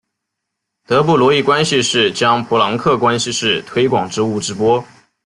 [0.87, 4.83] 德布罗意关系式将普朗克关系式推广至物质波。